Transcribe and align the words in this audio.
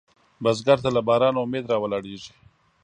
بزګر 0.43 0.77
ته 0.83 0.89
له 0.95 1.01
بارانه 1.07 1.39
امید 1.43 1.65
راولاړېږي 1.71 2.33